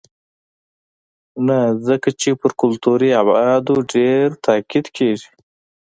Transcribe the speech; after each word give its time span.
نه 1.47 1.57
ځکه 1.87 2.09
چې 2.21 2.29
پر 2.41 2.51
کلتوري 2.61 3.09
ابعادو 3.21 3.75
ډېر 3.93 4.25
تاکید 4.45 4.85
کېږي. 4.97 5.29